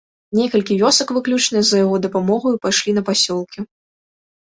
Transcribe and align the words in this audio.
Некалькі 0.37 0.77
вёсак 0.83 1.13
выключна 1.19 1.63
за 1.73 1.83
яго 1.85 1.95
дапамогаю 2.09 2.55
пайшлі 2.67 2.91
на 2.99 3.09
пасёлкі. 3.15 3.59